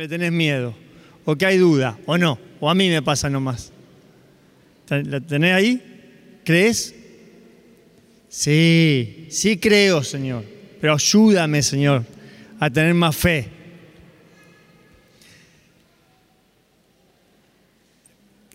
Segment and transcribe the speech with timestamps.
[0.00, 0.74] Le tenés miedo,
[1.26, 3.70] o que hay duda, o no, o a mí me pasa nomás.
[4.88, 6.40] ¿La tenés ahí?
[6.42, 6.94] ¿Crees?
[8.30, 10.42] Sí, sí creo, Señor,
[10.80, 12.06] pero ayúdame, Señor,
[12.58, 13.46] a tener más fe.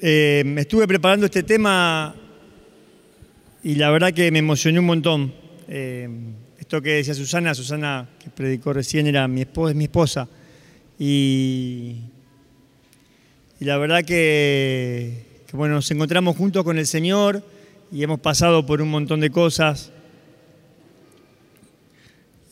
[0.02, 2.16] Eh, me estuve preparando este tema
[3.64, 5.32] y la verdad que me emocioné un montón.
[5.68, 6.10] Eh,
[6.58, 10.28] esto que decía Susana, Susana que predicó recién era mi esposa, es mi esposa.
[10.98, 11.98] Y,
[13.60, 17.44] la verdad que, bueno, nos encontramos juntos con el Señor
[17.92, 19.92] y hemos pasado por un montón de cosas.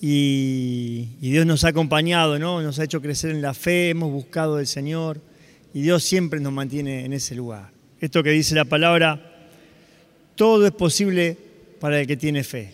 [0.01, 2.61] Y, Dios nos ha acompañado, ¿no?
[2.61, 5.21] Nos ha hecho crecer en la fe, hemos buscado del Señor
[5.73, 7.71] y Dios siempre nos mantiene en ese lugar.
[7.99, 9.49] Esto que dice la palabra,
[10.35, 11.37] todo es posible
[11.79, 12.73] para el que tiene fe.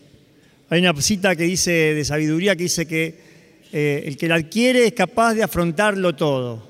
[0.69, 3.28] Hay una cita que dice de sabiduría que dice que
[3.71, 6.67] eh, el que la adquiere es capaz de afrontarlo todo.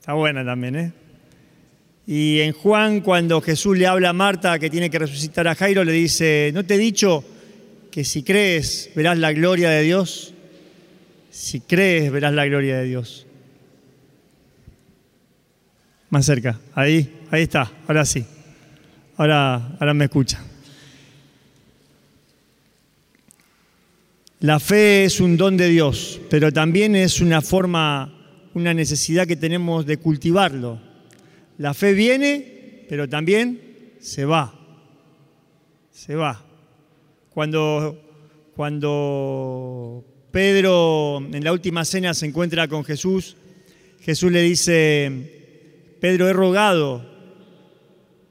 [0.00, 0.92] Está buena también, ¿eh?
[2.06, 5.82] Y en Juan, cuando Jesús le habla a Marta que tiene que resucitar a Jairo,
[5.82, 7.24] le dice, ¿no te he dicho
[7.90, 10.32] que si crees verás la gloria de Dios?
[11.30, 13.26] Si crees verás la gloria de Dios.
[16.10, 18.24] Más cerca, ahí, ahí está, ahora sí.
[19.16, 20.40] Ahora, ahora me escucha.
[24.46, 29.34] La fe es un don de Dios, pero también es una forma, una necesidad que
[29.34, 30.78] tenemos de cultivarlo.
[31.58, 34.54] La fe viene, pero también se va.
[35.90, 36.44] Se va.
[37.30, 38.00] Cuando,
[38.54, 43.36] cuando Pedro en la última cena se encuentra con Jesús,
[44.00, 47.04] Jesús le dice, Pedro, he rogado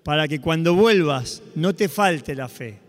[0.04, 2.85] para que cuando vuelvas no te falte la fe.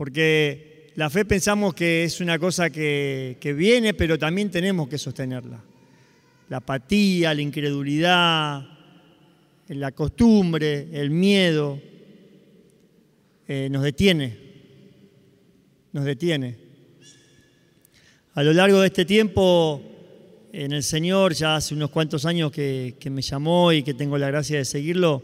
[0.00, 5.62] Porque la fe pensamos que es una cosa que, viene, pero también tenemos que sostenerla.
[6.48, 8.66] La apatía, la incredulidad,
[9.68, 11.78] la costumbre, el miedo,
[13.46, 14.38] eh, nos detiene,
[15.92, 16.56] nos detiene.
[18.32, 19.82] A lo largo de este tiempo,
[20.50, 24.28] en el Señor, ya hace unos cuantos años que, me llamó y que tengo la
[24.28, 25.22] gracia de seguirlo,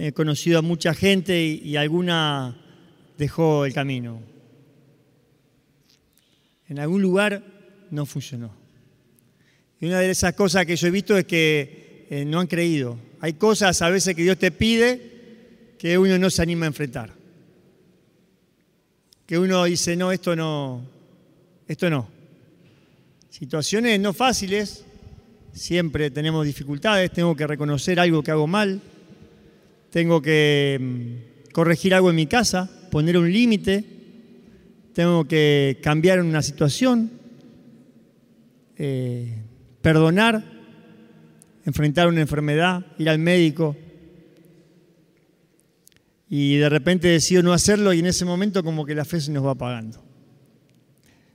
[0.00, 2.56] he conocido a mucha gente y alguna
[3.20, 4.22] dejó el camino.
[6.68, 7.44] En algún lugar
[7.90, 8.50] no funcionó.
[9.78, 12.98] Y una de esas cosas que yo he visto es que eh, no han creído.
[13.20, 17.12] Hay cosas a veces que Dios te pide que uno no se anima a enfrentar.
[19.26, 20.82] Que uno dice, no, esto no,
[21.68, 22.08] esto no.
[23.28, 24.82] Situaciones no fáciles,
[25.52, 28.80] siempre tenemos dificultades, tengo que reconocer algo que hago mal,
[29.90, 33.84] tengo que mm, corregir algo en mi casa, poner un límite,
[34.94, 37.10] tengo que cambiar una situación,
[38.76, 39.36] eh,
[39.82, 40.44] perdonar,
[41.64, 43.76] enfrentar una enfermedad, ir al médico.
[46.28, 49.32] Y de repente decido no hacerlo y en ese momento como que la fe se
[49.32, 50.02] nos va apagando.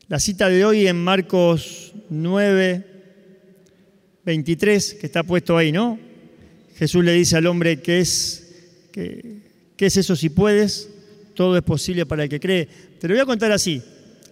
[0.08, 2.86] La cita de hoy en Marcos 9,
[4.24, 6.00] 23, que está puesto ahí, ¿no?
[6.76, 8.56] Jesús le dice al hombre, ¿qué es,
[8.92, 9.45] qué,
[9.78, 10.90] qué es eso si puedes?
[11.36, 12.68] todo es posible para el que cree.
[13.00, 13.82] Te lo voy a contar así.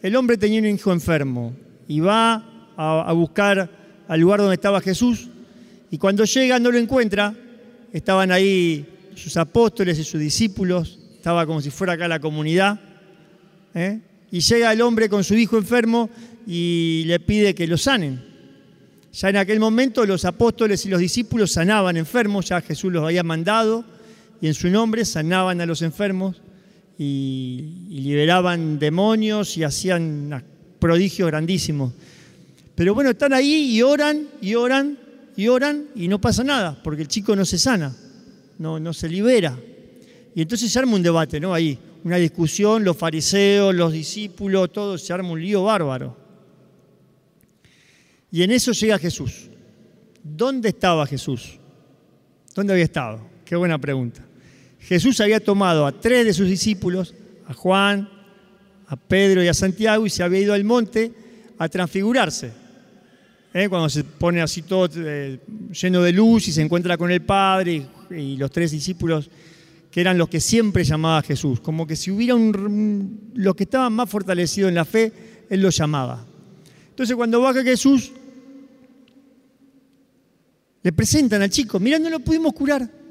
[0.02, 1.54] El hombre tenía un hijo enfermo
[1.88, 3.70] y va a, buscar
[4.08, 5.30] al lugar donde estaba Jesús
[5.92, 7.36] y cuando llega no lo encuentra.
[7.92, 12.80] Estaban ahí sus apóstoles y sus discípulos, estaba como si fuera acá la comunidad.
[13.76, 14.00] ¿eh?
[14.32, 16.10] Y llega el hombre con su hijo enfermo
[16.48, 18.34] y le pide que lo sanen.
[19.14, 23.22] Ya en aquel momento los apóstoles y los discípulos sanaban enfermos, ya Jesús los había
[23.22, 23.86] mandado
[24.44, 26.42] y en su nombre sanaban a los enfermos
[26.98, 30.44] y, liberaban demonios y hacían
[30.80, 31.94] prodigios grandísimos.
[32.76, 35.00] Pero bueno, están ahí y oran y oran
[35.38, 37.96] y oran y no pasa nada, porque el chico no se sana,
[38.60, 39.58] no, no se libera.
[40.36, 41.54] Y entonces se arma un debate, ¿no?
[41.54, 46.18] Ahí, una discusión, los fariseos, los discípulos, todos, se arma un lío bárbaro.
[48.30, 49.50] Y en eso llega Jesús.
[50.22, 51.58] ¿Dónde estaba Jesús?
[52.54, 53.26] ¿Dónde había estado?
[53.46, 54.33] Qué buena pregunta.
[54.84, 57.14] Jesús había tomado a tres de sus discípulos,
[57.48, 58.10] a Juan,
[58.88, 61.12] a Pedro y a Santiago, y se había ido al monte
[61.58, 62.52] a transfigurarse.
[63.54, 63.70] ¿Eh?
[63.70, 65.40] Cuando se pone así todo eh,
[65.72, 69.30] lleno de luz y se encuentra con el Padre y, los tres discípulos,
[69.90, 71.60] que eran los que siempre llamaba a Jesús.
[71.62, 75.12] Como que si hubiera un, los que estaban más fortalecidos en la fe,
[75.50, 76.26] Él los llamaba.
[76.90, 78.12] Entonces cuando baja Jesús,
[80.82, 83.03] le presentan al chico, mira, no lo pudimos curar.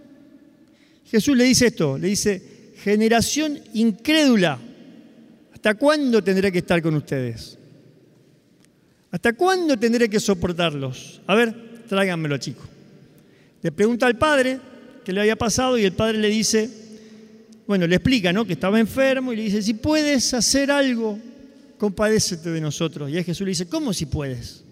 [1.12, 4.58] Jesús le dice esto, le dice, generación incrédula,
[5.52, 7.58] ¿hasta cuándo tendré que estar con ustedes?
[9.10, 11.20] ¿Hasta cuándo tendré que soportarlos?
[11.26, 12.62] A ver, tráiganmelo, chico.
[13.60, 14.58] Le pregunta al padre
[15.04, 16.70] qué le había pasado y el padre le dice,
[17.66, 18.46] bueno, le explica, ¿no?
[18.46, 21.18] Que estaba enfermo y le dice, si puedes hacer algo,
[21.76, 23.10] compadécete de nosotros.
[23.10, 24.64] Y ahí Jesús le dice, ¿cómo si puedes?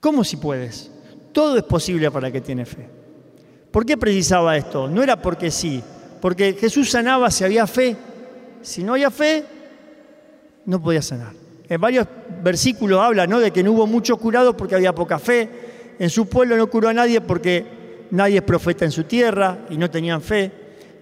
[0.00, 0.90] ¿Cómo si puedes?
[1.32, 2.97] Todo es posible para que tiene fe.
[3.70, 4.88] ¿Por qué precisaba esto?
[4.88, 5.82] No era porque sí,
[6.20, 7.96] porque Jesús sanaba si había fe.
[8.62, 9.44] Si no había fe,
[10.64, 11.32] no podía sanar.
[11.68, 12.06] En varios
[12.42, 13.40] versículos habla ¿no?
[13.40, 15.48] de que no hubo muchos curados porque había poca fe.
[15.98, 19.76] En su pueblo no curó a nadie porque nadie es profeta en su tierra y
[19.76, 20.50] no tenían fe.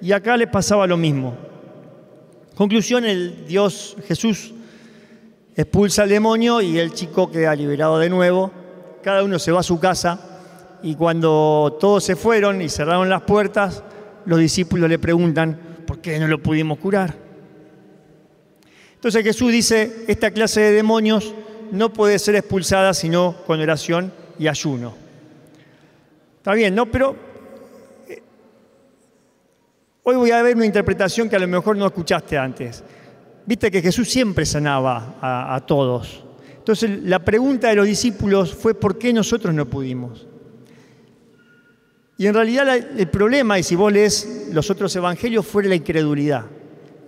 [0.00, 1.36] Y acá les pasaba lo mismo.
[2.54, 4.52] Conclusión, el Dios Jesús
[5.54, 8.50] expulsa al demonio y el chico queda liberado de nuevo.
[9.02, 10.35] Cada uno se va a su casa
[10.82, 13.82] y cuando todos se fueron y cerraron las puertas,
[14.24, 17.14] los discípulos le preguntan, ¿por qué no lo pudimos curar?
[18.94, 21.34] Entonces Jesús dice, esta clase de demonios
[21.70, 24.94] no puede ser expulsada sino con oración y ayuno.
[26.38, 26.86] Está bien, ¿no?
[26.86, 27.16] Pero
[28.08, 28.22] eh,
[30.02, 32.82] hoy voy a ver una interpretación que a lo mejor no escuchaste antes.
[33.46, 36.24] Viste que Jesús siempre sanaba a, todos.
[36.58, 40.26] Entonces la pregunta de los discípulos fue ¿por qué nosotros no pudimos?
[42.18, 46.46] Y en realidad el problema, y si vos lees los otros evangelios, fue la incredulidad.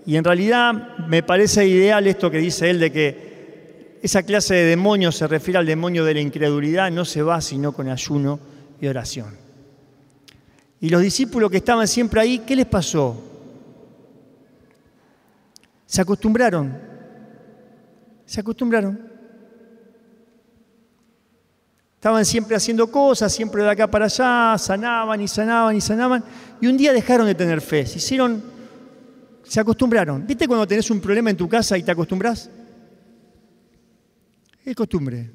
[0.04, 4.64] Y en realidad me parece ideal esto que dice él de que esa clase de
[4.64, 8.38] demonio se refiere al demonio de la incredulidad, no se va sino con ayuno
[8.80, 9.36] y oración.
[10.80, 13.24] Y los discípulos que estaban siempre ahí, ¿qué les pasó?
[15.86, 16.78] Se acostumbraron.
[18.24, 19.07] Se acostumbraron.
[21.98, 26.24] Estaban siempre haciendo cosas, siempre de acá para allá, sanaban y sanaban y sanaban.
[26.60, 27.84] Y un día dejaron de tener fe.
[27.84, 28.58] Se hicieron
[29.48, 30.26] se acostumbraron.
[30.26, 32.50] ¿Viste cuando tenés un problema en tu casa y te acostumbras?
[34.62, 35.30] Es costumbre.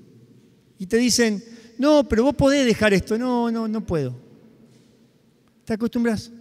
[0.77, 1.44] Y te dicen,
[1.80, 3.18] no, pero vos podés dejar esto.
[3.18, 4.15] No, no, no puedo.
[5.65, 6.31] ¿Te acostumbras?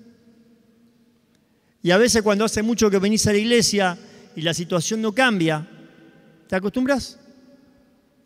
[1.83, 3.99] Y a veces cuando hace mucho que venís a la iglesia
[4.37, 5.67] y la situación no cambia,
[6.49, 7.19] ¿te acostumbras?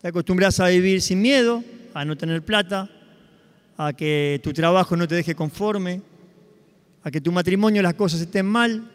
[0.00, 1.62] Te acostumbras a vivir sin miedo,
[1.96, 2.90] a no tener plata,
[3.78, 6.02] a que tu trabajo no te deje conforme,
[7.02, 8.90] a que tu matrimonio las cosas estén mal,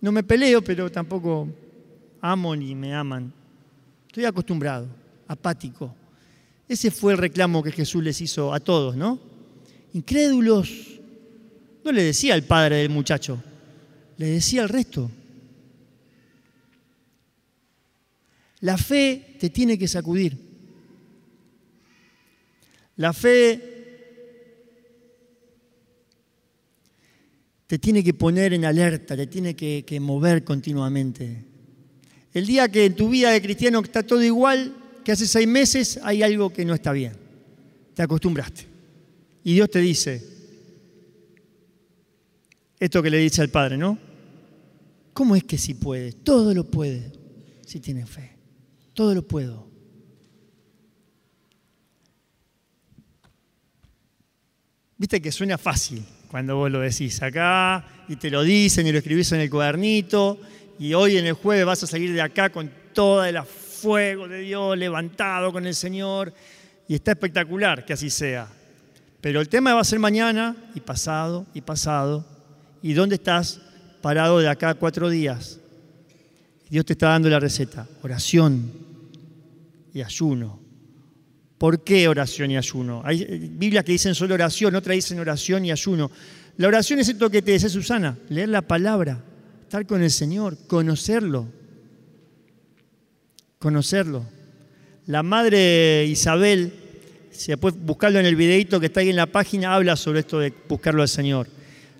[0.00, 1.48] no me peleo, pero tampoco
[2.20, 3.32] amo ni me aman.
[4.06, 4.86] Estoy acostumbrado,
[5.26, 5.94] apático.
[6.68, 9.18] Ese fue el reclamo que Jesús les hizo a todos, ¿no?
[9.92, 11.00] Incrédulos.
[11.84, 13.42] No le decía al padre del muchacho,
[14.18, 15.10] le decía al resto.
[18.60, 20.49] La fe te tiene que sacudir.
[23.00, 23.58] La fe
[27.66, 31.46] te tiene que poner en alerta, te tiene que, mover continuamente.
[32.34, 35.98] El día que en tu vida de cristiano está todo igual que hace seis meses,
[36.02, 37.14] hay algo que no está bien.
[37.94, 38.66] Te acostumbraste.
[39.44, 40.22] Y Dios te dice,
[42.78, 43.96] esto que le dice al Padre, ¿no?
[45.14, 46.16] ¿Cómo es que si puedes?
[46.22, 47.12] Todo lo puedes
[47.64, 48.36] si tienes fe.
[48.92, 49.69] Todo lo puedo.
[55.00, 58.98] Viste que suena fácil cuando vos lo decís acá y te lo dicen y lo
[58.98, 60.38] escribís en el cuadernito
[60.78, 64.40] y hoy en el jueves vas a salir de acá con todo el fuego de
[64.40, 66.34] Dios levantado con el Señor
[66.86, 68.46] y está espectacular que así sea.
[69.22, 72.26] Pero el tema va a ser mañana y pasado y pasado.
[72.82, 73.58] ¿Y dónde estás
[74.02, 75.60] parado de acá cuatro días?
[76.68, 78.70] Dios te está dando la receta, oración
[79.94, 80.59] y ayuno
[81.60, 83.02] ¿Por qué oración y ayuno?
[83.04, 86.10] Hay eh, Biblias que dicen solo oración, otras dicen oración y ayuno.
[86.56, 89.22] La oración es esto que te dice Susana, leer la palabra,
[89.60, 91.48] estar con el Señor, conocerlo.
[93.58, 94.24] Conocerlo.
[95.04, 96.72] La madre Isabel,
[97.30, 100.38] si después buscarlo en el videito que está ahí en la página, habla sobre esto
[100.38, 101.46] de buscarlo al Señor.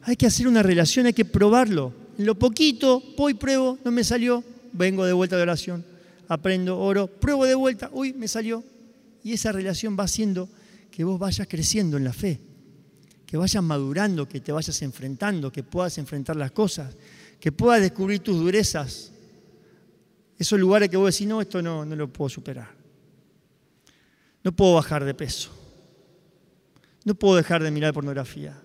[0.05, 1.93] Hay que hacer una relación, hay que probarlo.
[2.17, 5.85] En lo poquito, voy, pruebo, no me salió, vengo de vuelta de oración,
[6.29, 8.65] aprendo, oro, pruebo de vuelta, uy, me salió,
[9.23, 10.49] y esa relación va haciendo
[10.91, 12.41] que vos vayas creciendo en la fe,
[13.27, 16.97] que vayas madurando, que te vayas enfrentando, que puedas enfrentar las cosas,
[17.39, 19.13] que puedas descubrir tus durezas.
[20.39, 22.71] Esos lugares que vos decís, no, esto no, no lo puedo superar.
[24.43, 25.51] No puedo bajar de peso.
[27.05, 28.57] No puedo dejar de mirar pornografía.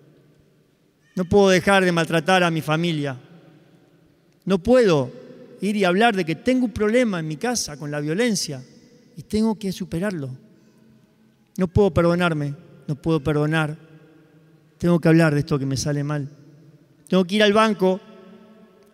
[1.16, 3.18] No puedo dejar de maltratar a mi familia.
[4.46, 5.12] No puedo
[5.62, 8.64] ir y hablar de que tengo un problema en mi casa con la violencia
[9.16, 10.45] y tengo que superarlo.
[11.58, 12.54] No puedo perdonarme,
[12.88, 13.78] no puedo perdonar.
[14.78, 16.30] Tengo que hablar de esto que me sale mal.
[17.08, 18.00] Tengo que ir al banco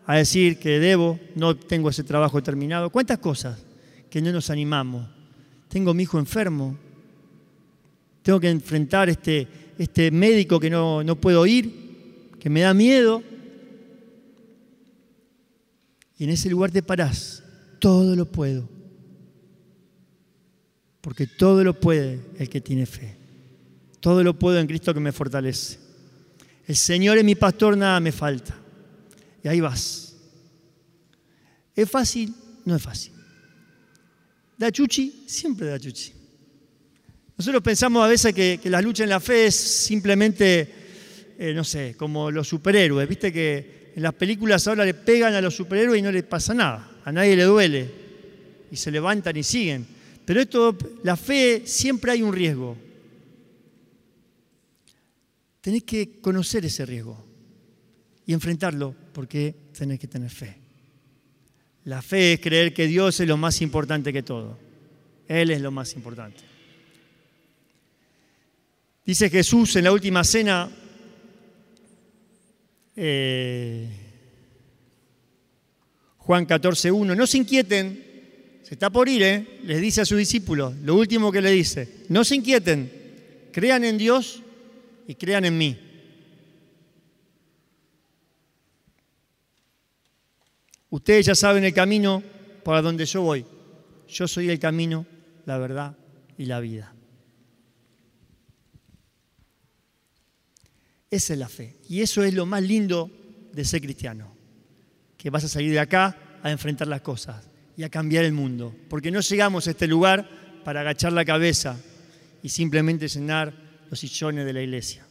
[0.06, 2.90] a decir que debo, no tengo ese trabajo terminado.
[2.90, 3.64] ¿Cuántas cosas
[4.10, 5.08] que no nos animamos?
[5.68, 6.78] Tengo mi hijo enfermo.
[8.22, 13.24] Tengo que enfrentar este, este médico que no, no puedo ir, que me da miedo.
[16.18, 17.44] Y en ese lugar te parás.
[17.80, 18.81] Todo lo puedo.
[21.02, 23.18] Porque todo lo puede el que tiene fe.
[24.00, 25.80] Todo lo puedo en Cristo que me fortalece.
[26.68, 28.56] El Señor es mi pastor, nada me falta.
[29.44, 30.16] Y ahí vas.
[31.76, 32.34] ¿Es fácil?
[32.66, 33.14] No es fácil.
[34.58, 36.14] Da chuchi, siempre da chuchi.
[37.38, 40.72] Nosotros pensamos a veces que, la lucha en la fe es simplemente,
[41.40, 43.10] eh, no sé, como los superhéroes.
[43.10, 46.54] Viste que en las películas ahora le pegan a los superhéroes y no les pasa
[46.54, 46.92] nada.
[47.04, 47.90] A nadie le duele.
[48.70, 49.88] Y se levantan y siguen.
[50.26, 52.78] Pero esto, la fe, siempre hay un riesgo.
[55.62, 57.24] Tenés que conocer ese riesgo
[58.26, 60.58] y enfrentarlo porque tenés que tener fe.
[61.86, 64.58] La fe es creer que Dios es lo más importante que todo.
[65.28, 66.42] Él es lo más importante.
[69.06, 70.70] Dice Jesús en la última cena,
[72.96, 73.90] eh,
[76.18, 78.11] Juan 14.1, no se inquieten,
[78.72, 79.60] está por ir, ¿eh?
[79.66, 83.98] les dice a sus discípulos, lo último que le dice, no se inquieten, crean en
[83.98, 84.42] Dios
[85.08, 85.78] y crean en mí.
[90.90, 92.24] Ustedes ya saben el camino
[92.64, 93.46] para donde yo voy.
[94.08, 95.06] Yo soy el camino,
[95.46, 95.98] la verdad
[96.38, 96.94] y la vida.
[101.10, 101.76] Esa es la fe.
[101.90, 103.12] Y eso es lo más lindo
[103.52, 104.34] de ser cristiano.
[105.18, 107.51] Que vas a salir de acá a enfrentar las cosas
[107.82, 108.76] y a cambiar el mundo.
[108.90, 110.30] Porque no llegamos a este lugar
[110.64, 111.80] para agachar la cabeza
[112.44, 113.52] y simplemente llenar
[113.90, 115.04] los sillones de la iglesia.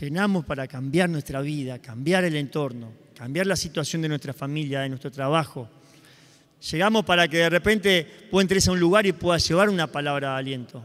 [0.00, 4.88] Llenamos para cambiar nuestra vida, cambiar el entorno, cambiar la situación de nuestra familia, de
[4.88, 5.68] nuestro trabajo.
[6.70, 10.32] Llegamos para que de repente puedas entrar a un lugar y puedas llevar una palabra
[10.32, 10.82] de aliento.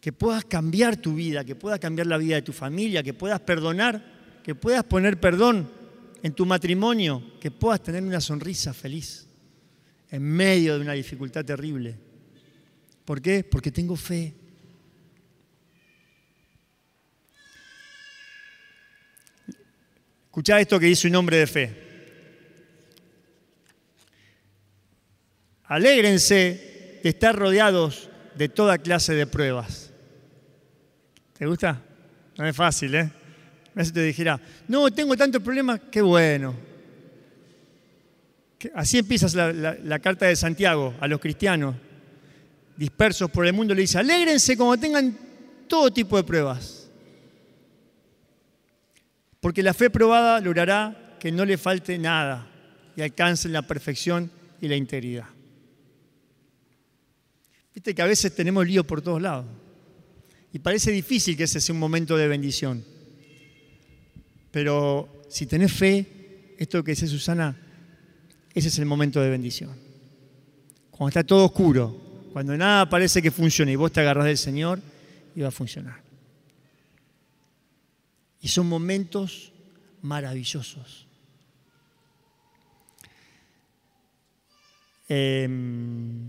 [0.00, 3.40] Que puedas cambiar tu vida, que puedas cambiar la vida de tu familia, que puedas
[3.40, 4.02] perdonar,
[4.42, 5.79] que puedas poner perdón
[6.22, 9.26] en tu matrimonio, que puedas tener una sonrisa feliz
[10.10, 11.96] en medio de una dificultad terrible.
[13.04, 13.44] ¿Por qué?
[13.44, 14.34] Porque tengo fe.
[20.26, 21.90] Escuchá esto que dice un hombre de fe.
[25.64, 29.92] Alégrense de estar rodeados de toda clase de pruebas.
[31.38, 31.82] ¿Te gusta?
[32.36, 33.10] No es fácil, ¿eh?
[33.74, 36.54] Veces te dijera, no, tengo tantos problemas, qué bueno.
[38.74, 41.76] Así empiezas la, la carta de Santiago a los cristianos
[42.80, 43.74] dispersos por el mundo.
[43.74, 45.16] Le dice, alégrense como tengan
[45.68, 46.88] todo tipo de pruebas.
[49.38, 52.50] Porque la fe probada logrará que no le falte nada
[52.96, 55.26] y alcancen la perfección y la integridad.
[57.74, 59.46] Viste que a veces tenemos lío por todos lados.
[60.52, 62.84] Y parece difícil que ese sea un momento de bendición.
[64.50, 67.56] Pero si tenés fe, esto que dice Susana,
[68.52, 69.70] ese es el momento de bendición.
[70.90, 74.80] Cuando está todo oscuro, cuando nada parece que funcione y vos te agarrás del Señor,
[75.34, 76.00] y va a funcionar.
[78.40, 79.52] Y son momentos
[80.02, 81.06] maravillosos.
[85.08, 86.28] Em,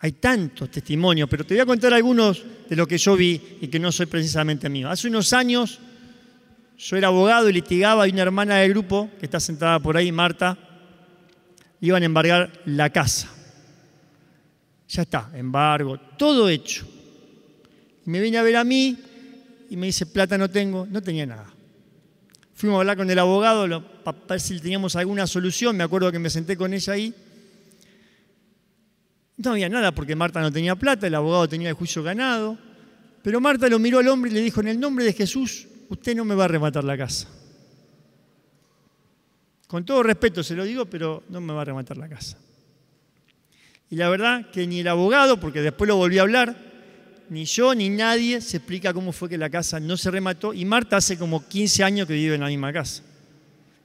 [0.00, 3.68] hay tantos testimonios, pero te voy a contar algunos de lo que yo vi y
[3.68, 4.90] que no soy precisamente mío.
[4.90, 5.80] Hace unos años
[6.78, 10.12] yo era abogado y litigaba y una hermana del grupo, que está sentada por ahí,
[10.12, 10.56] Marta,
[11.80, 13.28] iban a embargar la casa.
[14.88, 16.86] Ya está, embargo, todo hecho.
[18.04, 18.96] me viene a ver a mí
[19.68, 21.52] y me dice, plata no tengo, no tenía nada.
[22.54, 26.18] Fuimos a hablar con el abogado para ver si teníamos alguna solución, me acuerdo que
[26.20, 27.12] me senté con ella ahí.
[29.36, 32.56] No había nada porque Marta no tenía plata, el abogado tenía el juicio ganado,
[33.22, 36.14] pero Marta lo miró al hombre y le dijo, en el nombre de Jesús, usted
[36.14, 37.28] no me va a rematar la casa.
[39.66, 42.38] Con todo respeto se lo digo, pero no me va a rematar la casa.
[43.90, 46.56] Y la verdad que ni el abogado, porque después lo volví a hablar,
[47.30, 50.54] ni yo ni nadie se explica cómo fue que la casa no se remató.
[50.54, 53.02] Y Marta hace como 15 años que vive en la misma casa.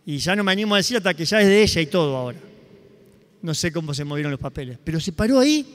[0.05, 2.15] Y ya no me animo a decir hasta que ya es de ella y todo
[2.15, 2.39] ahora.
[3.41, 4.77] No sé cómo se movieron los papeles.
[4.83, 5.65] Pero se paró ahí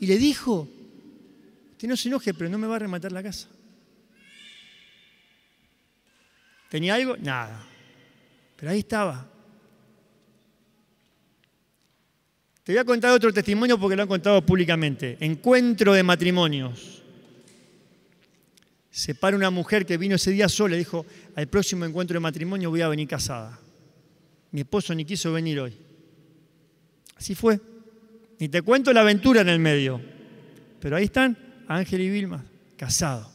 [0.00, 0.68] y le dijo,
[1.72, 3.48] usted no se enoje, pero no me va a rematar la casa.
[6.74, 7.16] ¿Tenía algo?
[7.16, 7.64] Nada.
[8.56, 9.24] Pero ahí estaba.
[12.64, 15.16] Te voy a contar otro testimonio porque lo han contado públicamente.
[15.20, 17.00] Encuentro de matrimonios.
[18.90, 22.20] Se para una mujer que vino ese día sola y dijo, al próximo encuentro de
[22.20, 23.56] matrimonio voy a venir casada.
[24.50, 25.76] Mi esposo ni quiso venir hoy.
[27.14, 27.60] Así fue.
[28.40, 30.00] Ni te cuento la aventura en el medio.
[30.80, 31.38] Pero ahí están
[31.68, 32.44] Ángel y Vilma,
[32.76, 33.33] casados.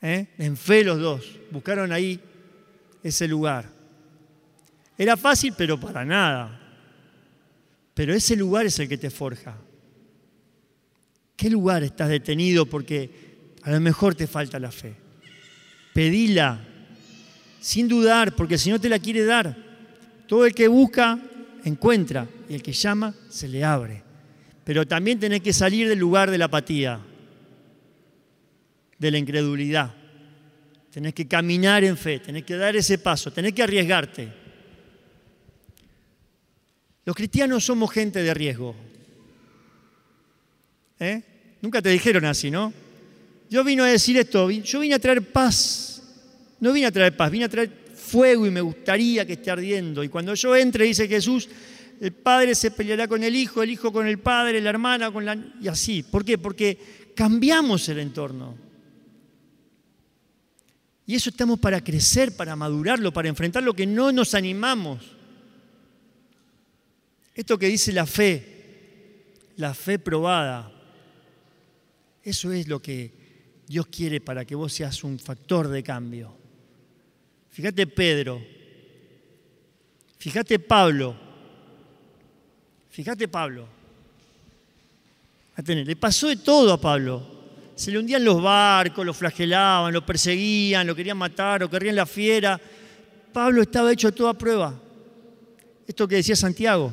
[0.00, 0.26] ¿Eh?
[0.38, 1.38] En fe los dos.
[1.50, 2.20] Buscaron ahí
[3.02, 3.68] ese lugar.
[4.96, 6.60] Era fácil, pero para nada.
[7.94, 9.56] Pero ese lugar es el que te forja.
[11.36, 13.10] ¿Qué lugar estás detenido porque
[13.62, 14.94] a lo mejor te falta la fe?
[15.94, 16.60] Pedila,
[17.60, 19.56] sin dudar, porque si no te la quiere dar.
[20.26, 21.18] Todo el que busca,
[21.64, 24.02] encuentra, y el que llama, se le abre.
[24.64, 27.00] Pero también tenés que salir del lugar de la apatía,
[28.98, 29.94] de la incredulidad.
[30.90, 34.32] Tenés que caminar en fe, tenés que dar ese paso, tenés que arriesgarte.
[37.04, 38.74] Los cristianos somos gente de riesgo.
[40.98, 41.22] ¿Eh?
[41.62, 42.72] Nunca te dijeron así, ¿no?
[43.48, 46.02] Yo vino a decir esto, yo vine a traer paz.
[46.60, 50.02] No vine a traer paz, vine a traer fuego y me gustaría que esté ardiendo.
[50.02, 51.48] Y cuando yo entre, dice Jesús,
[52.00, 55.24] el padre se peleará con el hijo, el hijo con el padre, la hermana con
[55.24, 55.36] la...
[55.60, 56.02] y así.
[56.02, 56.38] ¿Por qué?
[56.38, 56.78] Porque
[57.14, 58.67] cambiamos el entorno.
[61.08, 65.02] Y eso estamos para crecer, para madurarlo, para enfrentar lo que no nos animamos.
[67.34, 69.24] Esto que dice la fe,
[69.56, 70.70] la fe probada,
[72.22, 73.10] eso es lo que
[73.66, 76.36] Dios quiere para que vos seas un factor de cambio.
[77.52, 78.44] Fíjate Pedro,
[80.18, 81.16] fíjate Pablo,
[82.90, 83.66] fíjate Pablo.
[85.66, 87.37] Le pasó de todo a Pablo.
[87.78, 92.06] Se le hundían los barcos, lo flagelaban, lo perseguían, lo querían matar, lo querían la
[92.06, 92.60] fiera.
[93.32, 94.74] Pablo estaba hecho toda prueba.
[95.86, 96.92] Esto que decía Santiago.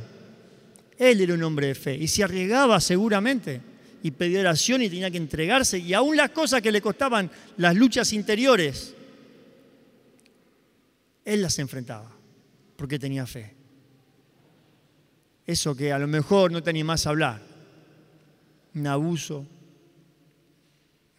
[0.96, 3.60] Él era un hombre de fe y se arriesgaba seguramente
[4.04, 5.80] y pedía oración y tenía que entregarse.
[5.80, 8.94] Y aún las cosas que le costaban, las luchas interiores,
[11.26, 12.12] él las enfrentaba
[12.76, 13.56] porque tenía fe.
[15.48, 17.42] Eso que a lo mejor no te más a hablar.
[18.76, 19.48] Un abuso,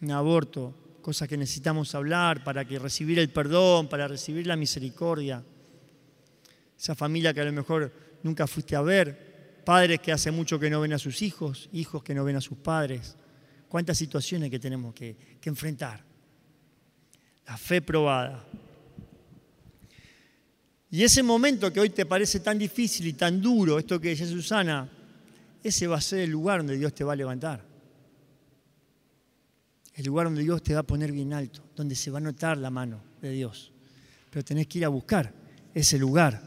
[0.01, 5.43] un aborto, cosas que necesitamos hablar para que recibir el perdón, para recibir la misericordia.
[6.77, 7.91] Esa familia que a lo mejor
[8.23, 12.03] nunca fuiste a ver, padres que hace mucho que no ven a sus hijos, hijos
[12.03, 13.15] que no ven a sus padres.
[13.67, 16.03] Cuántas situaciones que tenemos que, enfrentar.
[17.45, 18.45] La fe probada.
[20.91, 24.27] Y ese momento que hoy te parece tan difícil y tan duro, esto que decía
[24.27, 24.89] Susana,
[25.63, 27.76] ese va a ser el lugar donde Dios te va a levantar.
[29.97, 32.57] El lugar donde Dios te va a poner bien alto, donde se va a notar
[32.57, 33.73] la mano de Dios.
[34.29, 35.33] Pero tenés que ir a buscar
[35.73, 36.41] ese lugar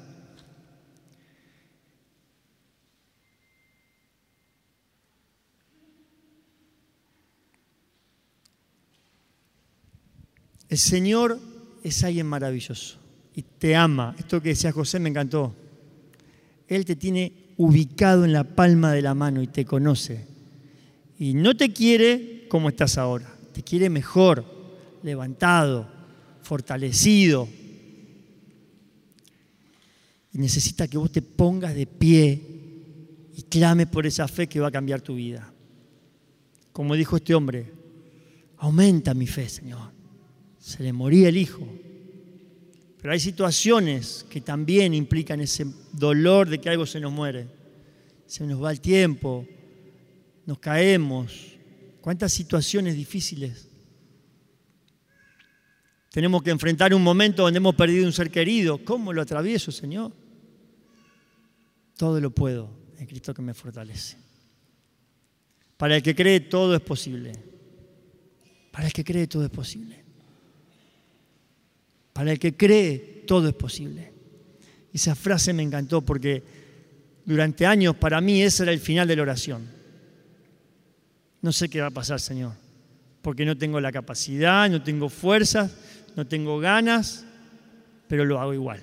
[10.70, 11.40] El Señor
[11.82, 12.96] es alguien maravilloso
[13.34, 14.14] y te ama.
[14.16, 15.52] Esto que decía José me encantó.
[16.68, 20.24] Él te tiene ubicado en la palma de la mano y te conoce.
[21.18, 24.44] Y no te quiere como estás ahora, te quiere mejor,
[25.02, 25.88] levantado,
[26.42, 27.48] fortalecido.
[30.32, 32.40] Y necesita que vos te pongas de pie
[33.36, 35.52] y clames por esa fe que va a cambiar tu vida.
[36.72, 37.72] Como dijo este hombre,
[38.58, 40.00] aumenta mi fe, Señor
[40.60, 41.66] se le moría el hijo.
[43.00, 47.48] Pero hay situaciones que también implican ese dolor de que algo se nos muere.
[48.26, 49.46] Se nos va el tiempo,
[50.46, 51.49] nos caemos.
[52.00, 53.68] ¿Cuántas situaciones difíciles?
[56.10, 58.84] Tenemos que enfrentar un momento donde hemos perdido un ser querido.
[58.84, 60.12] ¿Cómo lo atravieso, Señor?
[61.96, 64.16] Todo lo puedo en Cristo que me fortalece.
[65.76, 67.32] Para el que cree, todo es posible.
[68.72, 70.04] Para el que cree, todo es posible.
[72.12, 74.12] Para el que cree, todo es posible.
[74.92, 76.42] Esa frase me encantó porque
[77.24, 79.79] durante años para mí ese era el final de la oración.
[81.42, 82.52] No sé qué va a pasar, Señor,
[83.22, 85.72] porque no tengo la capacidad, no tengo fuerzas,
[86.16, 87.24] no tengo ganas,
[88.08, 88.82] pero lo hago igual.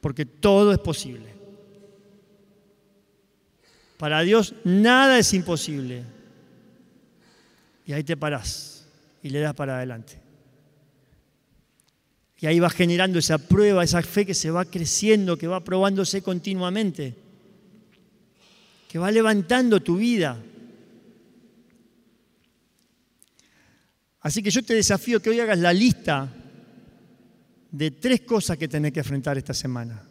[0.00, 1.30] Porque todo es posible.
[3.96, 6.04] Para Dios nada es imposible.
[7.86, 8.86] Y ahí te parás
[9.22, 10.18] y le das para adelante.
[12.40, 16.22] Y ahí va generando esa prueba, esa fe que se va creciendo, que va probándose
[16.22, 17.14] continuamente,
[18.88, 20.38] que va levantando tu vida.
[24.20, 26.28] Así que yo te desafío que hoy hagas la lista
[27.70, 30.02] de tres cosas que tenés que enfrentar esta semana.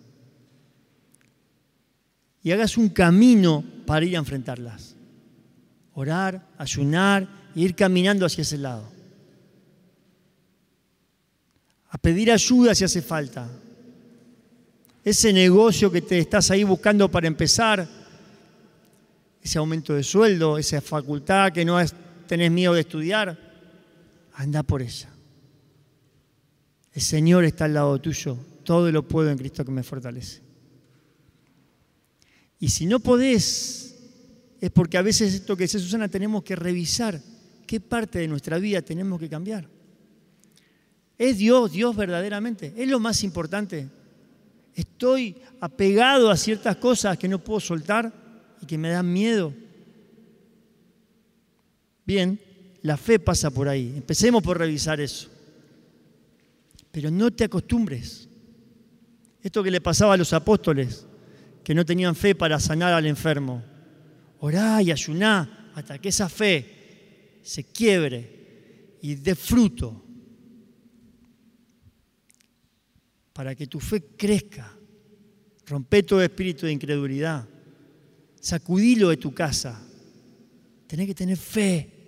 [2.42, 4.96] Y hagas un camino para ir a enfrentarlas.
[5.94, 8.90] Orar, ayunar e ir caminando hacia ese lado.
[11.90, 13.50] A pedir ayuda si hace falta.
[15.04, 17.88] Ese negocio que te estás ahí buscando para empezar,
[19.42, 21.78] ese aumento de sueldo, esa facultad que no
[22.28, 23.49] tenés miedo de estudiar,
[24.40, 25.10] anda por ella.
[26.94, 28.38] El Señor está al lado tuyo.
[28.64, 30.42] Todo lo puedo en Cristo que me fortalece.
[32.58, 33.98] Y si no podés,
[34.62, 37.22] es porque a veces esto que dice Susana tenemos que revisar
[37.68, 39.68] qué parte de nuestra vida tenemos que cambiar.
[41.18, 42.74] ¿Es Dios, Dios verdaderamente?
[42.78, 43.90] ¿Es lo más importante?
[44.74, 48.14] ¿Estoy apegado a ciertas cosas que no puedo soltar
[48.62, 49.54] y que me dan miedo?
[52.06, 52.40] Bien,
[52.82, 53.94] la fe pasa por ahí.
[53.96, 55.30] Empecemos por revisar eso.
[56.92, 58.28] Pero no te acostumbres.
[59.42, 61.06] Esto que le pasaba a los apóstoles,
[61.64, 63.64] que no tenían fe para sanar al enfermo.
[64.40, 70.04] Orá y ayuná hasta que esa fe se quiebre y dé fruto.
[73.34, 74.76] Para que tu fe crezca.
[75.66, 77.48] Rompe todo espíritu de incredulidad.
[78.42, 79.82] Sacudilo de tu casa.
[80.88, 81.99] Tenés que tener fe.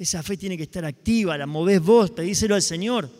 [0.00, 3.10] Esa fe tiene que estar activa, la movés vos, pedíselo al Señor.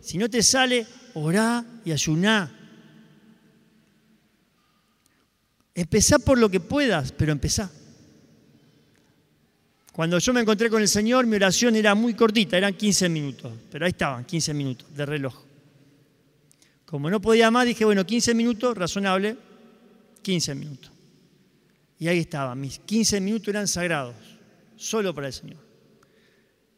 [0.00, 2.48] Si no te sale, orá y ayuná.
[5.74, 7.72] Empezá por lo que puedas, pero empezá.
[9.90, 13.52] Cuando yo me encontré con el Señor, mi oración era muy cortita, eran 15 minutos,
[13.68, 15.34] pero ahí estaban, 15 minutos de reloj.
[16.86, 19.36] Como no podía más, dije, bueno, 15 minutos, razonable,
[20.22, 20.92] 15 minutos.
[21.98, 24.14] Y ahí estaban, mis 15 minutos eran sagrados,
[24.76, 25.71] solo para el Señor.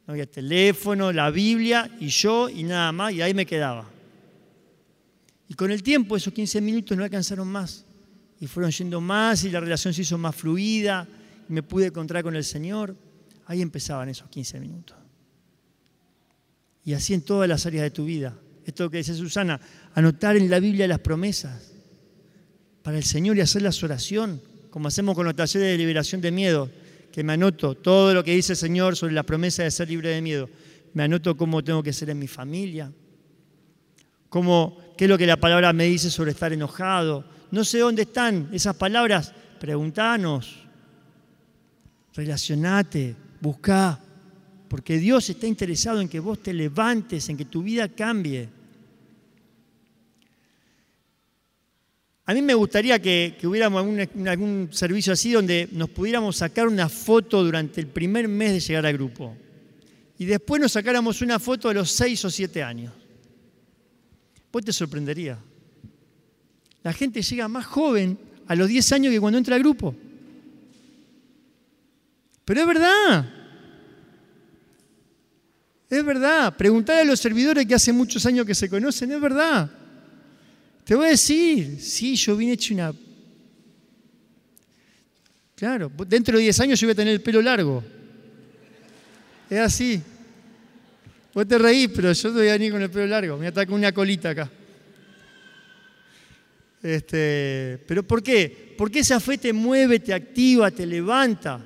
[0.06, 3.88] No había teléfono, la Biblia y yo y nada más, y ahí me quedaba.
[5.48, 7.84] Y con el tiempo esos 15 minutos no alcanzaron más.
[8.40, 11.06] Y fueron yendo más y la relación se hizo más fluida
[11.48, 12.94] y me pude encontrar con el Señor.
[13.46, 14.96] Ahí empezaban esos 15 minutos.
[16.84, 18.36] Y así en todas las áreas de tu vida.
[18.66, 19.60] Esto que dice Susana,
[19.94, 21.72] anotar en la Biblia las promesas
[22.82, 24.40] para el Señor y hacer la oración,
[24.70, 26.70] como hacemos con los talleres de liberación de miedo
[27.14, 30.08] que me anoto todo lo que dice el Señor sobre la promesa de ser libre
[30.08, 30.50] de miedo.
[30.94, 32.90] Me anoto cómo tengo que ser en mi familia,
[34.28, 37.24] cómo, qué es lo que la palabra me dice sobre estar enojado.
[37.52, 40.66] No sé dónde están esas palabras, preguntanos,
[42.14, 44.00] relacionate, busca,
[44.66, 48.48] porque Dios está interesado en que vos te levantes, en que tu vida cambie.
[52.26, 53.84] A mí me gustaría que, hubiéramos
[54.26, 58.86] algún, servicio así donde nos pudiéramos sacar una foto durante el primer mes de llegar
[58.86, 59.36] al grupo.
[60.18, 62.92] Y después nos sacáramos una foto de los seis o siete años.
[64.50, 65.38] Pues te sorprendería.
[66.82, 69.94] La gente llega más joven a los 10 años que cuando entra al grupo.
[72.44, 73.30] Pero es verdad.
[75.90, 76.56] Es verdad.
[76.56, 79.70] Preguntar a los servidores que hace muchos años que se conocen, es verdad.
[80.84, 82.94] Te voy a decir, sí, yo vine hecho una...
[85.54, 87.82] Claro, dentro de 10 años yo voy a tener el pelo largo.
[89.48, 90.02] Es así.
[91.32, 93.38] Vos te reís, pero yo te voy a venir con el pelo largo.
[93.38, 94.50] Me ataca una colita acá.
[96.82, 98.74] Este, ¿Pero por qué?
[98.76, 101.64] Porque esa fe te mueve, te activa, te levanta.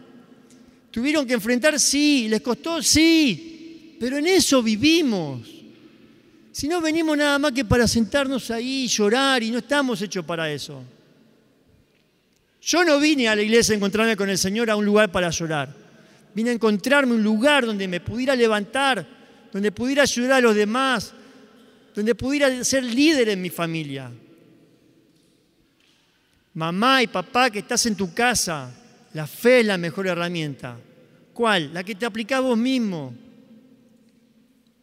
[0.93, 1.81] ¿Tuvieron que enfrentar?
[1.81, 2.29] Sí.
[2.29, 2.81] ¿Les costó?
[2.81, 3.97] Sí.
[3.99, 5.58] Pero en eso vivimos.
[6.59, 10.51] Si no venimos nada más que para sentarnos ahí, llorar, y no estamos hechos para
[10.51, 10.83] eso.
[12.61, 15.31] Yo no vine a la iglesia a encontrarme con el Señor a un lugar para
[15.31, 15.73] llorar.
[16.35, 19.07] Vine a encontrarme un lugar donde me pudiera levantar,
[19.53, 21.12] donde pudiera ayudar a los demás,
[21.94, 24.11] donde pudiera ser líder en mi familia.
[26.55, 28.68] Mamá y papá que estás en tu casa,
[29.12, 30.77] la fe es la mejor herramienta.
[31.33, 31.73] ¿Cuál?
[31.73, 33.28] La que te aplicás vos mismo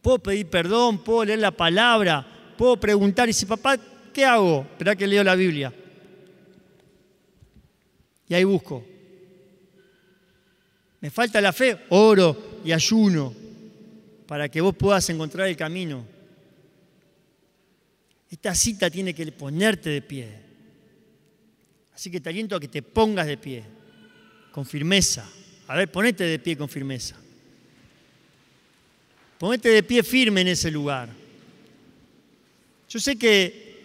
[0.05, 2.23] puedo pedir perdón, puedo leer la palabra,
[2.55, 3.75] puedo preguntar y si papá,
[4.13, 4.61] ¿qué hago?
[4.61, 5.73] Espera que leo la Biblia.
[8.27, 8.85] Y ahí busco.
[11.01, 13.33] Me falta la fe, oro y ayuno
[14.27, 16.05] para que vos puedas encontrar el camino.
[18.29, 20.29] Esta cita tiene que ponerte de pie.
[21.95, 23.63] Así que te aliento a que te pongas de pie,
[24.51, 25.27] con firmeza.
[25.67, 27.15] A ver, ponete de pie con firmeza.
[29.45, 31.07] Ponete de pie firme en ese lugar.
[32.89, 33.77] Yo sé que,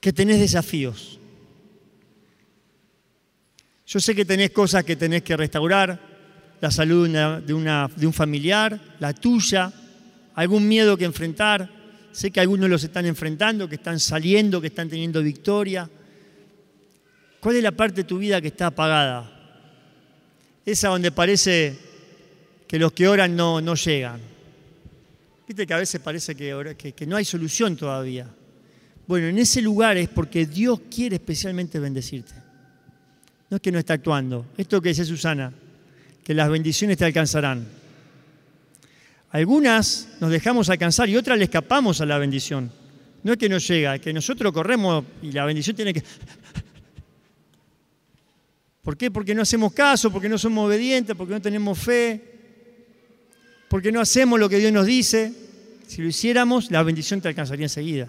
[0.00, 1.20] que tenés desafíos.
[3.86, 6.00] Yo sé que tenés cosas que tenés que restaurar,
[6.62, 9.70] la salud de, una, de un familiar, la tuya,
[10.34, 11.68] algún miedo que enfrentar.
[12.12, 15.90] Sé que algunos los están enfrentando, que están saliendo, que están teniendo victoria.
[17.38, 19.30] ¿Cuál es la parte de tu vida que está apagada?
[20.64, 21.86] esa donde parece
[22.66, 24.20] que los que oran no, no llegan.
[25.46, 28.28] Viste que a veces parece que, que, que no hay solución todavía.
[29.06, 32.34] Bueno, en ese lugar es porque Dios quiere especialmente bendecirte.
[33.48, 34.46] No es que no está actuando.
[34.56, 35.52] Esto que dice Susana,
[36.24, 37.66] que las bendiciones te alcanzarán.
[39.30, 42.72] Algunas nos dejamos alcanzar y otras le escapamos a la bendición.
[43.22, 46.02] No es que no llega, es que nosotros corremos y la bendición tiene que...
[48.82, 49.10] ¿Por qué?
[49.10, 52.35] Porque no hacemos caso, porque no somos obedientes, porque no tenemos fe,
[53.68, 55.32] porque no hacemos lo que Dios nos dice.
[55.86, 58.08] Si lo hiciéramos, la bendición te alcanzaría enseguida.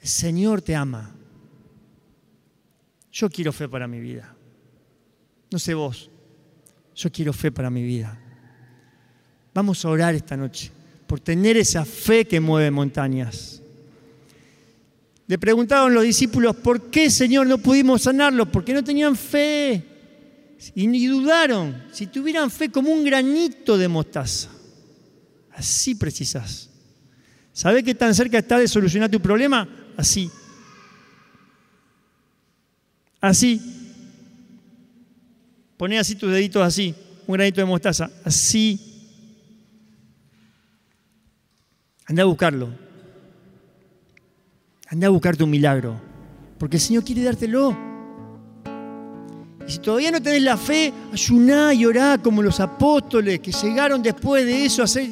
[0.00, 1.14] El Señor te ama.
[3.12, 4.34] Yo quiero fe para mi vida.
[5.50, 6.10] No sé vos,
[6.94, 8.18] yo quiero fe para mi vida.
[9.52, 10.70] Vamos a orar esta noche
[11.06, 13.60] por tener esa fe que mueve montañas.
[15.26, 18.48] Le preguntaron los discípulos, ¿por qué, Señor, no pudimos sanarlos?
[18.48, 19.89] Porque no tenían fe.
[20.74, 21.84] Y ni dudaron.
[21.92, 24.48] Si tuvieran fe como un granito de mostaza.
[25.52, 26.70] Así precisas.
[27.52, 29.68] ¿Sabes qué tan cerca está de solucionar tu problema?
[29.96, 30.30] Así.
[33.20, 33.60] Así.
[35.76, 36.94] Poné así tus deditos así.
[37.26, 38.10] Un granito de mostaza.
[38.24, 38.90] Así
[42.10, 42.68] Anda a buscarlo.
[44.88, 46.00] Anda a buscar tu milagro.
[46.58, 47.89] Porque el Señor quiere dártelo.
[49.70, 54.02] Y si todavía no tenés la fe, ayuná y orá como los apóstoles que llegaron
[54.02, 55.10] después de eso a ser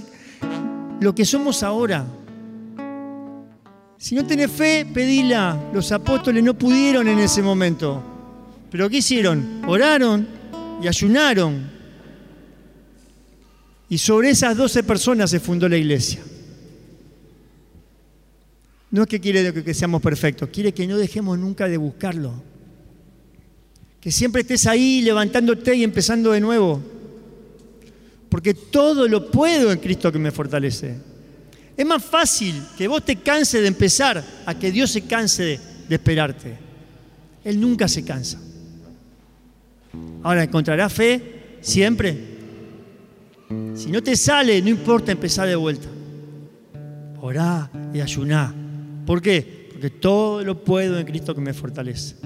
[0.98, 2.04] lo que somos ahora.
[3.98, 5.70] Si no tenés fe, pedila.
[5.72, 8.02] Los apóstoles no pudieron en ese momento.
[8.68, 9.62] Pero ¿qué hicieron?
[9.64, 10.26] Oraron
[10.82, 11.70] y ayunaron.
[13.88, 16.18] Y sobre esas doce personas se fundó la iglesia.
[18.90, 22.57] No es que quiere que seamos perfectos, quiere que no dejemos nunca de buscarlo.
[24.00, 26.80] Que siempre estés ahí levantándote y empezando de nuevo.
[28.28, 30.96] Porque todo lo puedo en Cristo que me fortalece.
[31.76, 35.94] Es más fácil que vos te canses de empezar a que Dios se canse de,
[35.94, 36.56] esperarte.
[37.44, 38.38] Él nunca se cansa.
[40.22, 42.16] Ahora, ¿encontrarás fe siempre?
[43.74, 45.88] Si no te sale, no importa empezar de vuelta.
[47.20, 48.54] Orá y ayuná
[49.08, 49.68] ¿Por qué?
[49.70, 52.16] Porque todo lo puedo en Cristo que me fortalece.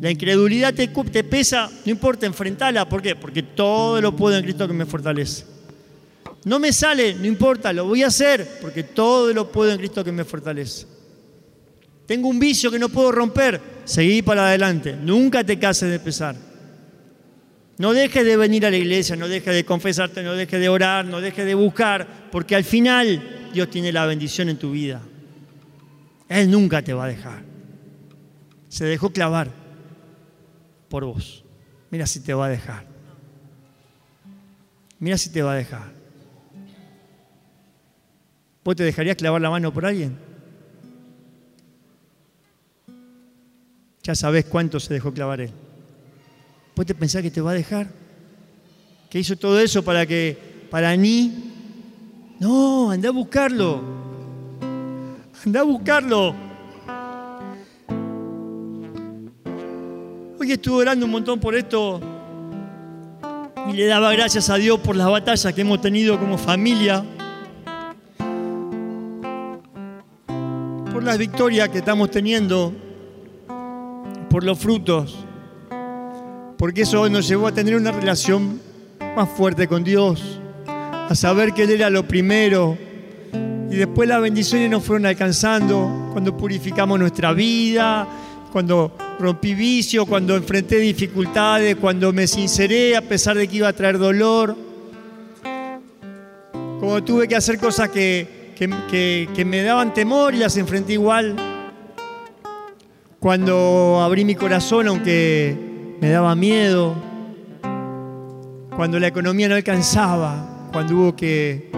[0.00, 2.88] La incredulidad te, pesa, no importa, enfrentarla.
[2.88, 3.16] ¿Por qué?
[3.16, 5.44] Porque todo lo puedo en Cristo que me fortalece.
[6.44, 10.04] No me sale, no importa, lo voy a hacer, porque todo lo puedo en Cristo
[10.04, 10.86] que me fortalece.
[12.06, 14.96] Tengo un vicio que no puedo romper, seguí para adelante.
[14.96, 16.36] Nunca te cases de pesar.
[17.76, 21.04] No dejes de venir a la iglesia, no dejes de confesarte, no dejes de orar,
[21.06, 25.02] no dejes de buscar, porque al final Dios tiene la bendición en tu vida.
[26.28, 27.42] Él nunca te va a dejar.
[28.68, 29.57] Se dejó clavar
[30.88, 31.44] por vos.
[31.90, 32.84] Mira si te va a dejar.
[34.98, 35.92] Mira si te va a dejar.
[38.64, 40.18] ¿Vos te dejarías clavar la mano por alguien?
[44.02, 45.52] Ya sabés cuánto se dejó clavar él.
[46.74, 47.88] ¿Vos te pensás que te va a dejar?
[49.10, 51.54] ¿Que hizo todo eso para que, para mí?
[52.40, 53.82] No, anda a buscarlo.
[55.44, 56.47] Anda a buscarlo.
[60.48, 62.00] Hoy estuve orando un montón por esto
[63.68, 67.04] y le daba gracias a Dios por las batallas que hemos tenido como familia,
[70.90, 72.72] por las victorias que estamos teniendo,
[74.30, 75.22] por los frutos,
[76.56, 78.58] porque eso nos llevó a tener una relación
[79.14, 82.78] más fuerte con Dios, a saber que Él era lo primero,
[83.70, 88.08] y después las bendiciones nos fueron alcanzando cuando purificamos nuestra vida,
[88.50, 93.72] cuando rompí vicio, cuando enfrenté dificultades, cuando me sinceré a pesar de que iba a
[93.72, 94.56] traer dolor.
[95.42, 101.36] Cuando tuve que hacer cosas que, que me daban temor y las enfrenté igual.
[103.18, 106.94] Cuando abrí mi corazón aunque me daba miedo.
[108.76, 110.68] Cuando la economía no alcanzaba.
[110.72, 111.68] Cuando hubo que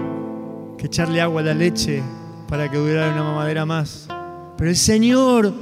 [0.81, 2.03] que echarle agua a la leche
[2.49, 4.09] para que durara una mamadera más.
[4.57, 5.53] Pero el Señor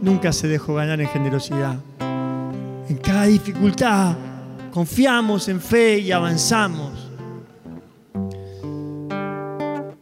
[0.00, 1.76] nunca se dejó ganar en generosidad.
[2.00, 4.16] En cada dificultad
[4.72, 7.10] confiamos en fe y avanzamos.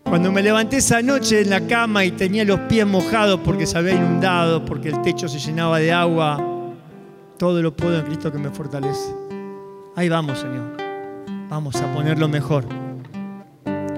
[0.04, 3.76] Cuando me levanté esa noche en la cama y tenía los pies mojados porque se
[3.76, 6.38] había inundado, porque el techo se llenaba de agua,
[7.36, 9.14] todo lo puedo en Cristo que me fortalece.
[9.94, 10.76] Ahí vamos, Señor.
[11.48, 12.64] Vamos a ponerlo mejor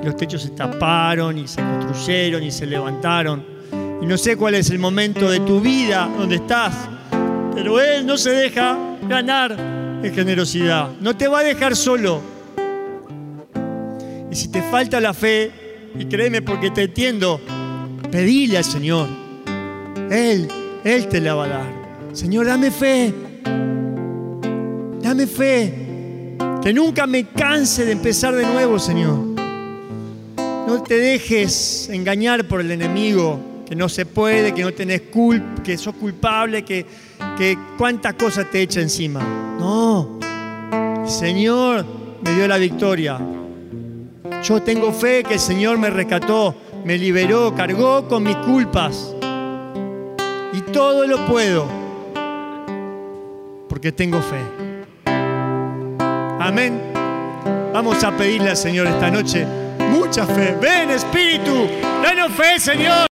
[0.09, 3.58] los techos se taparon y se construyeron y se levantaron.
[4.01, 6.75] Y no sé cuál es el momento de tu vida donde estás,
[7.55, 9.53] pero Él no se deja ganar.
[10.03, 10.91] en generosidad.
[11.01, 12.21] No te va a dejar solo.
[14.31, 15.51] Y si te falta la fe,
[15.99, 17.41] y créeme porque te entiendo,
[18.11, 19.09] pedile al Señor.
[20.11, 20.49] Él,
[20.85, 21.67] Él te la va a dar.
[22.13, 23.13] Señor, dame fe.
[25.03, 26.37] Dame fe.
[26.63, 29.19] Que nunca me canse de empezar de nuevo, Señor.
[30.37, 35.62] No te dejes engañar por el enemigo, que no se puede, que no tenés culpa,
[35.62, 36.87] que sos culpable, que,
[37.37, 39.20] que cuántas cosas te echa encima.
[39.61, 40.18] No,
[41.04, 41.85] el Señor
[42.22, 43.18] me dio la victoria.
[44.42, 49.14] Yo tengo fe que el Señor me rescató, me liberó, cargó con mis culpas.
[50.54, 51.66] Y todo lo puedo
[53.68, 54.40] porque tengo fe.
[56.40, 56.81] Amén.
[57.74, 59.46] Vamos a pedirle al Señor esta noche
[59.88, 60.57] mucha fe.
[60.61, 61.68] Ven Espíritu,
[62.02, 63.07] danos fe Señor.